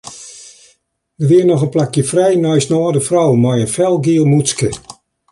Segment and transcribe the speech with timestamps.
[1.19, 4.69] Der wie noch in plakje frij neist in âlde frou mei in felgiel mûtske.